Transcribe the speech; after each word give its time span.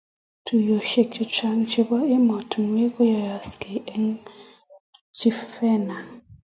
tuiyosiek 0.45 1.09
chechang 1.15 1.61
chebo 1.71 1.97
emotinwek 2.17 2.91
koyookisot 2.95 3.61
eng 3.95 4.07
Geneva 5.19 5.97